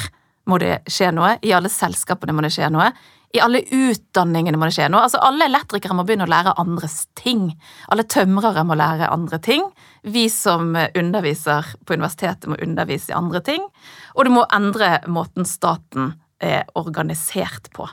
[0.48, 1.34] må det skje noe.
[1.44, 2.88] I alle selskapene må det skje noe.
[3.36, 5.04] I alle utdanningene må det skje noe.
[5.06, 7.50] Altså, Alle elektrikere må begynne å lære andres ting.
[7.92, 9.68] Alle tømrere må lære andre ting.
[10.02, 13.68] Vi som underviser på universitetet, må undervise i andre ting.
[14.16, 17.86] Og det må endre måten staten er organisert på.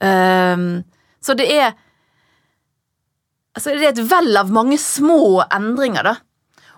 [0.00, 0.82] Um,
[1.22, 1.74] så det er
[3.54, 6.16] altså Det er et vell av mange små endringer, da.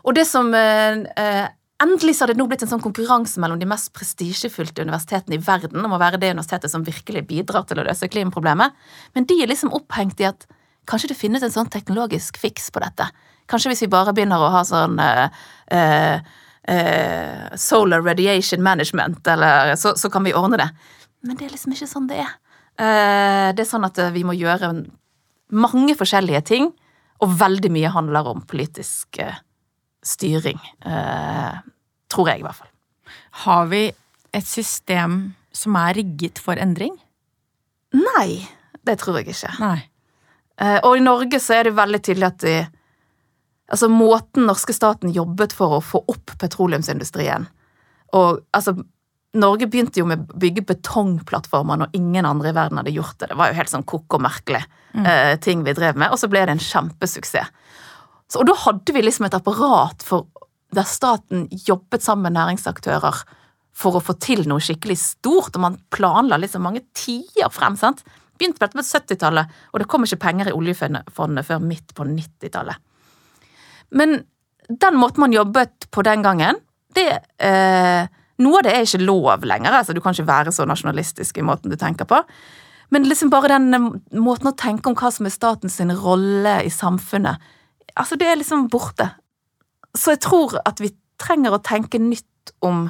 [0.06, 1.46] Og det som eh, eh,
[1.82, 5.42] Endelig så har det nå blitt en sånn konkurranse mellom de mest prestisjefylte universitetene i
[5.44, 8.72] verden om å være det universitetet som virkelig bidrar til å løse klimaproblemet.
[9.12, 10.46] Men de er liksom opphengt i at
[10.88, 13.10] kanskje det finnes en sånn teknologisk fiks på dette.
[13.52, 15.28] Kanskje hvis vi bare begynner å ha sånn uh,
[15.68, 16.16] uh,
[16.72, 20.70] uh, solar radiation management, eller så, så, kan vi ordne det.
[21.28, 22.32] Men det er liksom ikke sånn det er.
[23.52, 24.72] det er sånn at vi må gjøre
[25.52, 26.70] mange forskjellige ting,
[27.22, 29.38] og veldig mye handler om politisk eh,
[30.04, 30.58] styring.
[30.84, 31.58] Eh,
[32.12, 32.72] tror jeg, i hvert fall.
[33.46, 33.86] Har vi
[34.36, 36.96] et system som er rigget for endring?
[37.96, 38.46] Nei,
[38.86, 39.50] Det tror jeg ikke.
[39.58, 39.88] Nei.
[40.62, 42.52] Eh, og i Norge så er det veldig tydelig at de,
[43.66, 47.48] altså måten norske staten jobbet for å få opp petroleumsindustrien
[48.14, 48.76] Og altså,
[49.36, 53.30] Norge begynte jo med å bygge betongplattformer når ingen andre i verden hadde gjort det.
[53.32, 54.62] Det var jo helt sånn koko merkelig
[55.04, 57.50] eh, ting vi drev med, og så ble det en kjempesuksess.
[58.26, 60.26] Så, og da hadde vi liksom et apparat for,
[60.74, 63.20] der staten jobbet sammen med næringsaktører
[63.76, 67.76] for å få til noe skikkelig stort, og man planla liksom mange tider frem.
[67.78, 68.02] sant?
[68.36, 72.08] Begynte med dette på 70-tallet, og det kom ikke penger i oljefondet før midt på
[72.08, 72.80] 90-tallet.
[73.96, 74.18] Men
[74.66, 76.58] den måten man jobbet på den gangen,
[76.96, 78.08] det eh,
[78.42, 81.44] Noe av det er ikke lov lenger, altså du kan ikke være så nasjonalistisk i
[81.46, 82.20] måten du tenker på.
[82.94, 83.88] Men liksom bare den eh,
[84.20, 87.42] måten å tenke om hva som er statens rolle i samfunnet,
[87.96, 89.08] altså det er liksom borte.
[89.96, 92.86] Så jeg tror at vi trenger å tenke nytt om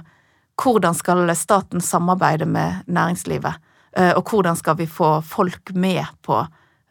[0.62, 3.62] hvordan skal staten samarbeide med næringslivet,
[3.96, 6.40] eh, og hvordan skal vi få folk med på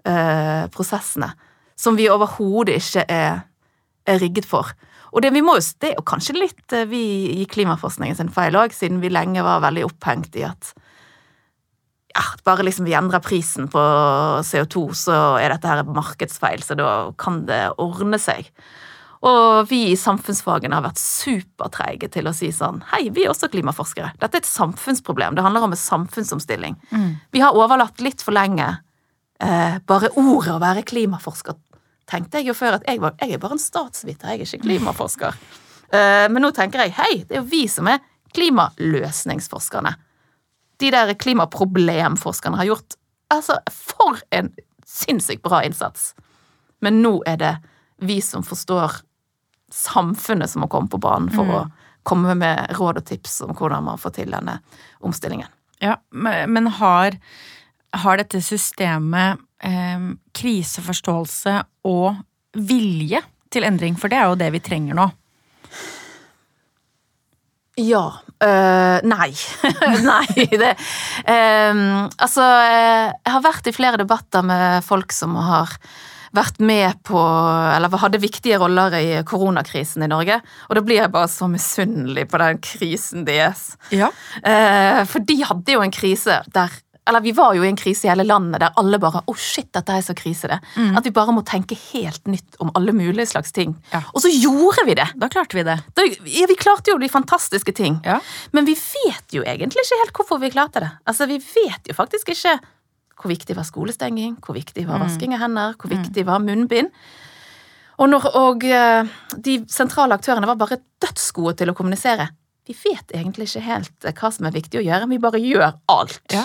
[0.06, 1.34] eh, prosessene,
[1.76, 3.42] som vi overhodet ikke er,
[4.08, 4.72] er rigget for.
[5.14, 7.04] Og det, vi må, det er jo kanskje litt eh, vi
[7.42, 10.74] i klimaforskningen sin feil òg, siden vi lenge var veldig opphengt i at
[12.16, 13.82] ja, bare liksom vi endrer prisen på
[14.48, 16.90] CO2, så er dette her markedsfeil, så da
[17.20, 18.48] kan det ordne seg.
[19.26, 23.50] Og vi i samfunnsfagene har vært supertreige til å si sånn Hei, vi er også
[23.50, 24.12] klimaforskere.
[24.22, 25.36] Dette er et samfunnsproblem.
[25.36, 26.78] Det handler om en samfunnsomstilling.
[26.92, 27.08] Mm.
[27.34, 28.68] Vi har overlatt litt for lenge
[29.42, 31.58] eh, bare ordet å være klimaforsker.
[32.10, 34.66] Tenkte jeg jo før at jeg, var, jeg er bare en statsviter, jeg er ikke
[34.68, 35.38] klimaforsker.
[35.96, 38.04] Eh, men nå tenker jeg hei, det er jo vi som er
[38.36, 39.96] klimaløsningsforskerne.
[40.78, 42.98] De der klimaproblemforskerne har gjort
[43.34, 44.52] altså for en
[44.86, 46.14] sinnssykt bra innsats.
[46.84, 47.54] Men nå er det
[48.06, 49.00] vi som forstår
[49.74, 51.56] samfunnet som må komme på banen for Mm.
[51.56, 51.72] å
[52.04, 54.60] komme med råd og tips om hvordan man får til denne
[55.02, 55.48] omstillingen.
[55.82, 57.18] Ja, men men har,
[57.94, 61.60] har dette systemet eh, kriseforståelse
[61.92, 62.16] og
[62.56, 64.00] vilje til endring?
[64.00, 65.10] For det er jo det vi trenger nå.
[67.76, 68.22] Ja.
[68.44, 69.32] øh, nei.
[70.12, 70.76] nei, det
[71.28, 75.76] ehm, Altså, eh, jeg har vært i flere debatter med folk som har
[76.36, 77.20] vært med på,
[77.76, 82.26] eller hadde viktige roller i koronakrisen i Norge, og da blir jeg bare så misunnelig
[82.32, 83.70] på den krisen deres.
[83.96, 84.10] Ja.
[84.44, 88.08] Eh, for de hadde jo en krise der Eller vi var jo i en krise
[88.08, 90.58] i hele landet der alle bare Å, oh shit, dette er så krise, det.
[90.98, 93.76] At vi bare må tenke helt nytt om alle mulige slags ting.
[93.92, 94.02] Ja.
[94.14, 95.08] Og så gjorde vi det!
[95.22, 95.78] Da klarte vi det.
[95.98, 98.00] Da, ja, vi klarte jo de fantastiske ting.
[98.06, 98.18] Ja.
[98.58, 100.92] Men vi vet jo egentlig ikke helt hvorfor vi klarte det.
[101.06, 102.58] Altså, Vi vet jo faktisk ikke
[103.16, 106.92] hvor viktig var skolestenging, hvor viktig var vasking av hender, hvor viktig var munnbind.
[107.96, 109.08] Og, når, og eh,
[109.40, 112.28] de sentrale aktørene var bare dødsgode til å kommunisere.
[112.68, 115.68] Vi vet egentlig ikke helt eh, hva som er viktig å gjøre, vi bare gjør
[115.94, 116.20] alt.
[116.34, 116.44] Ja.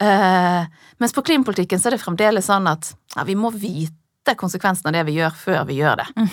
[0.00, 0.64] Eh,
[0.98, 4.96] mens på klimapolitikken så er det fremdeles sånn at ja, vi må vite konsekvensen av
[4.96, 6.28] det vi gjør, før vi gjør det.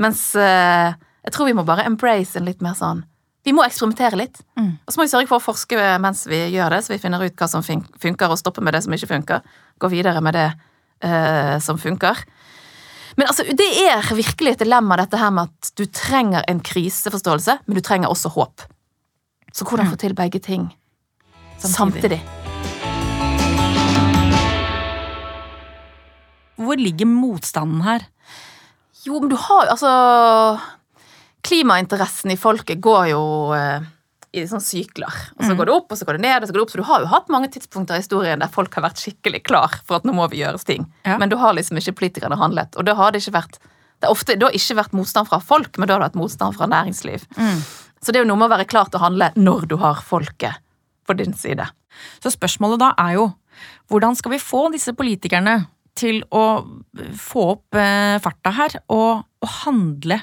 [0.00, 0.92] Mens eh,
[1.24, 3.02] jeg tror vi må bare embrace en litt mer sånn
[3.44, 4.36] Vi må eksperimentere litt.
[4.56, 4.72] Mm.
[4.84, 7.22] Og så må vi sørge for å forske mens vi gjør det, så vi finner
[7.24, 9.40] ut hva som fun- funker, og stoppe med det som ikke funker.
[9.80, 10.50] Gå videre med det
[11.04, 12.20] uh, som funker.
[13.16, 17.56] Men altså, det er virkelig et dilemma, dette her med at du trenger en kriseforståelse,
[17.64, 18.66] men du trenger også håp.
[19.56, 20.68] Så hvordan få til begge ting
[21.58, 22.20] Samtidig.
[22.20, 22.39] samtidig?
[26.60, 28.04] Hvor ligger motstanden her?
[29.06, 29.94] Jo, men du har jo altså
[31.46, 33.22] Klimainteressen i folket går jo
[33.56, 33.86] eh,
[34.36, 35.14] i sånne sykler.
[35.38, 36.72] Og så går det opp, og så går det ned, og så går det opp.
[36.74, 39.78] Så du har jo hatt mange tidspunkter i historien der folk har vært skikkelig klar
[39.80, 40.84] for at nå må vi gjøres ting.
[41.08, 41.16] Ja.
[41.22, 42.76] Men du har liksom ikke politikerne handlet.
[42.76, 43.56] Og da har det ikke vært
[44.00, 46.56] det har ofte da ikke vært motstand fra folk, men da har det vært motstand
[46.56, 47.26] fra næringsliv.
[48.00, 50.00] Så det er jo noe med å være klar til å handle når du har
[50.00, 50.56] folket
[51.04, 51.66] på din side.
[52.24, 53.26] Så spørsmålet da er jo
[53.92, 55.58] hvordan skal vi få disse politikerne
[56.00, 56.44] til å
[57.20, 60.20] få opp eh, farta her og, og handle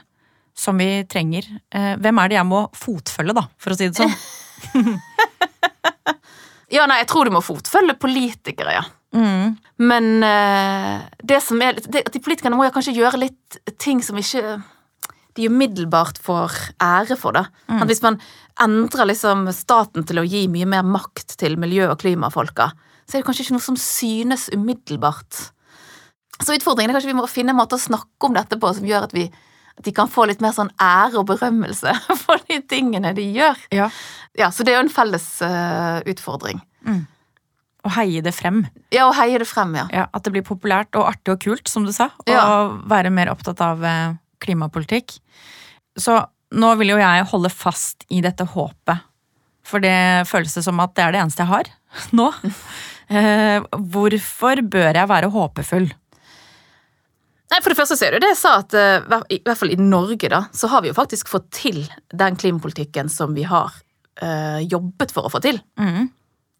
[0.57, 1.47] som vi trenger?
[1.69, 4.93] Eh, hvem er det jeg må fotfølge, da, for å si det sånn?
[6.67, 8.83] Ja, nei, jeg tror du må fotfølge politikere, ja.
[9.15, 9.53] Mm.
[9.87, 14.01] Men eh, det som er det, at de politikerne må jo kanskje gjøre litt ting
[14.03, 14.57] som ikke
[15.37, 17.37] de umiddelbart får ære for.
[17.37, 17.45] da.
[17.69, 18.17] At hvis man
[18.59, 22.71] endrer liksom staten til å gi mye mer makt til miljø- og klimafolka,
[23.05, 25.43] så er det kanskje ikke noe som synes umiddelbart.
[26.43, 28.85] Så utfordringen er kanskje vi må finne en måte å snakke om dette på som
[28.85, 29.25] gjør at, vi,
[29.77, 33.57] at de kan få litt mer sånn ære og berømmelse for de tingene de gjør.
[33.73, 33.89] Ja.
[34.37, 36.61] Ja, Så det er jo en felles uh, utfordring.
[37.87, 38.65] Å heie det frem.
[38.91, 39.85] Ja, å heie det frem, ja.
[39.93, 42.09] Ja, at det blir populært og artig og kult, som du sa.
[42.25, 42.67] Og Ja.
[42.89, 45.15] være mer opptatt av eh, klimapolitikk.
[45.97, 46.17] Så
[46.57, 49.05] nå vil jo jeg holde fast i dette håpet.
[49.67, 51.71] For det føles det som at det er det eneste jeg har
[52.19, 52.29] nå.
[53.07, 55.85] Eh, hvorfor bør jeg være håpefull?
[57.47, 59.79] Nei, For det første ser du det jeg sa, at uh, i hvert fall i
[59.79, 63.71] Norge da, så har vi jo faktisk fått til den klimapolitikken som vi har
[64.21, 65.61] uh, jobbet for å få til.
[65.79, 66.09] Mm.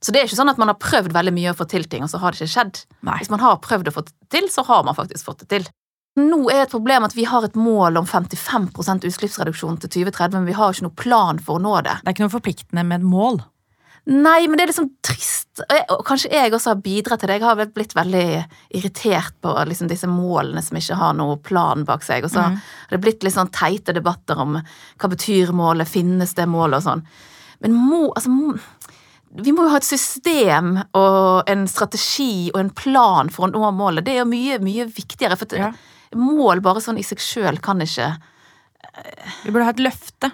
[0.03, 2.05] Så det er ikke sånn at man har prøvd veldig mye å få til ting,
[2.05, 2.79] og så har det ikke skjedd.
[3.07, 3.17] Nei.
[3.19, 5.67] Hvis man har prøvd å få det til, så har man faktisk fått det til.
[6.17, 10.47] Nå er et problem at vi har et mål om 55% utslippsreduksjon til 2030, men
[10.49, 11.99] vi har ikke noen plan for å nå det.
[12.01, 13.41] Det er ikke noe forpliktende med et mål.
[14.07, 15.49] Nei, men det er liksom trist.
[15.59, 17.35] Og, jeg, og kanskje jeg også har bidratt til det.
[17.41, 18.21] Jeg har vel blitt veldig
[18.79, 22.23] irritert på liksom disse målene som ikke har noen plan bak seg.
[22.23, 22.55] Og så Mm.
[22.61, 26.83] har det blitt litt sånn teite debatter om hva betyr målet, finnes det målet og
[26.87, 27.03] sånn.
[27.59, 28.55] Men må, altså, må,
[29.43, 33.73] vi må jo ha et system og en strategi og en plan for å nå
[33.75, 34.05] målet.
[34.05, 35.35] Det er jo mye, mye viktigere.
[35.37, 35.73] For Ja.
[36.15, 38.15] mål bare sånn i seg sjøl kan ikke
[39.43, 40.31] Vi burde ha et løfte.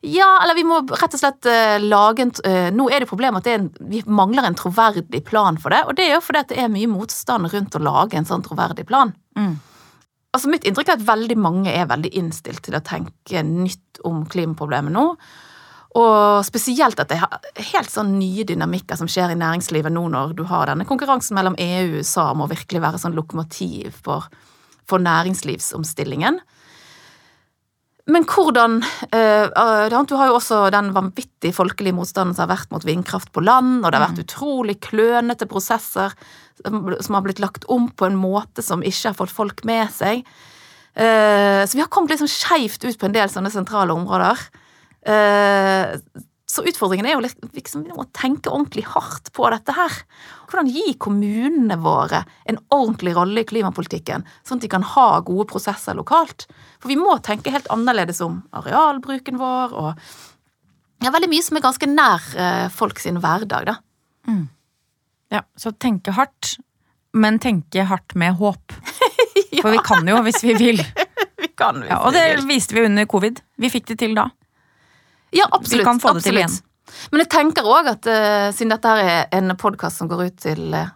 [0.00, 3.42] Ja, eller vi må rett og slett uh, lage en uh, Nå er det problemet
[3.42, 6.40] at det en, vi mangler en troverdig plan for det, og det er jo fordi
[6.40, 9.12] at det er mye motstand rundt å lage en sånn troverdig plan.
[9.36, 9.58] Mm.
[10.30, 14.22] Altså Mitt inntrykk er at veldig mange er veldig innstilt til å tenke nytt om
[14.30, 15.04] klimaproblemet nå.
[15.98, 20.36] Og spesielt at det er helt sånn nye dynamikker som skjer i næringslivet nå når
[20.38, 24.30] du har denne konkurransen mellom EU og USA om å virkelig være sånn lokomotiv for,
[24.86, 26.38] for næringslivsomstillingen.
[28.08, 28.78] Men hvordan
[29.12, 33.32] eh, eh, Du har jo også den vanvittige folkelige motstanden som har vært mot vindkraft
[33.32, 36.14] på land, og det har vært utrolig klønete prosesser
[36.64, 40.24] som har blitt lagt om på en måte som ikke har fått folk med seg.
[40.94, 44.36] Eh, Så vi har kommet liksom skeivt ut på en del sånne sentrale områder.
[46.50, 50.00] Så utfordringen er jo liksom, å tenke ordentlig hardt på dette her.
[50.50, 55.46] Hvordan gi kommunene våre en ordentlig rolle i klimapolitikken, sånn at de kan ha gode
[55.52, 56.48] prosesser lokalt?
[56.82, 59.92] For vi må tenke helt annerledes om arealbruken vår og
[61.00, 63.76] ja, veldig mye som er ganske nær eh, folk sin hverdag, da.
[65.30, 66.56] Ja, så tenke hardt,
[67.14, 68.74] men tenke hardt med håp.
[69.62, 70.82] For vi kan jo hvis vi vil.
[71.40, 72.42] Vi kan, hvis Ja, og vi det vil.
[72.50, 73.38] viste vi under covid.
[73.56, 74.26] Vi fikk det til da.
[75.32, 75.80] Ja, absolutt.
[75.80, 76.56] Vi kan få det til igjen.
[77.12, 80.40] Men jeg tenker òg at uh, siden dette her er en podkast som går ut
[80.42, 80.88] til uh,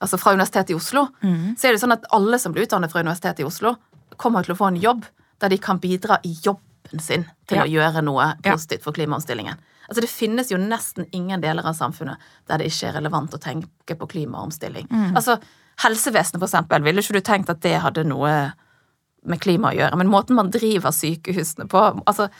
[0.00, 1.56] Altså fra Universitetet i Oslo, Mm.
[1.60, 3.74] så er det sånn at alle som blir utdannet fra Universitetet i Oslo,
[4.16, 5.02] kommer til å få en jobb
[5.42, 7.64] der de kan bidra i jobben sin til Ja.
[7.64, 9.58] å gjøre noe positivt for klimaomstillingen.
[9.90, 12.16] Altså Det finnes jo nesten ingen deler av samfunnet
[12.48, 14.88] der det ikke er relevant å tenke på klimaomstilling.
[14.88, 15.12] Mm.
[15.16, 15.36] Altså
[15.84, 18.52] Helsevesenet, for eksempel, ville ikke du tenkt at det hadde noe
[19.26, 22.30] med klima å gjøre, men måten man driver sykehusene på altså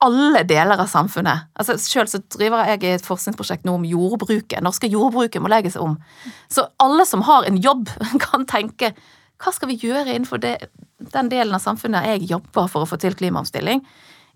[0.00, 1.50] alle deler av samfunnet.
[1.60, 4.62] Altså Selv så driver jeg i et forskningsprosjekt nå om jordbruket.
[4.64, 5.98] Norske jordbruket må legges om.
[6.48, 7.90] Så alle som har en jobb,
[8.24, 8.94] kan tenke
[9.40, 10.54] hva skal vi gjøre innenfor det,
[11.12, 13.80] den delen av samfunnet jeg jobber for å få til klimaomstilling,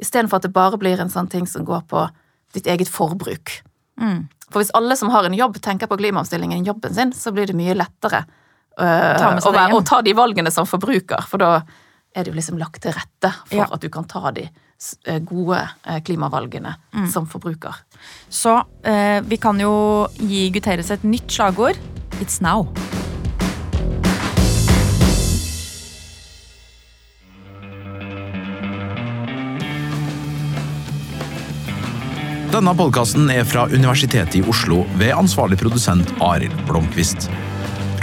[0.01, 2.07] istedenfor at det bare blir en sånn ting som går på
[2.57, 3.59] ditt eget forbruk.
[4.01, 4.25] Mm.
[4.49, 7.51] For hvis alle som har en jobb, tenker på klimaomstillingen i jobben sin, så blir
[7.51, 11.53] det mye lettere øh, Ta å, være, å ta de valgene som forbruker, for da
[12.15, 13.67] er det jo liksom lagt til rette for Ja.
[13.73, 14.49] at du kan ta de
[15.07, 17.09] eh, gode eh, klimavalgene Mm.
[17.11, 17.75] som forbruker.
[18.31, 21.77] Så eh, vi kan jo gi Guterres et nytt slagord.
[22.21, 22.69] It's now.
[32.55, 37.27] Denne podkasten er fra Universitetet i Oslo ved ansvarlig produsent Arild Blomkvist.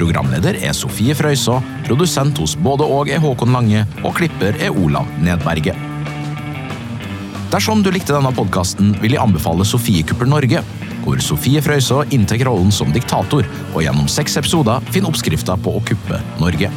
[0.02, 5.06] Programleder er Sofie Frøysaa, produsent hos både og er Håkon Lange, og klipper er Olav
[5.22, 5.78] Nedberget.
[7.52, 10.64] Dersom du likte denne podkasten, vil jeg anbefale Sofiekuppel Norge,
[11.04, 15.84] hvor Sofie Frøysaa inntar rollen som diktator, og gjennom seks episoder finner oppskrifter på å
[15.86, 16.72] kuppe Norge.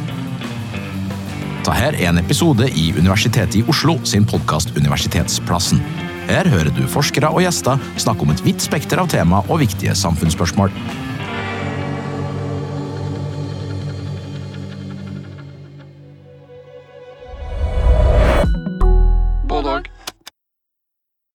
[1.65, 5.81] Dette er en episode i Universitetet i Oslo sin podkast Universitetsplassen.
[6.29, 9.97] Her hører du forskere og gjester snakke om et vidt spekter av tema og viktige
[9.97, 10.69] samfunnsspørsmål.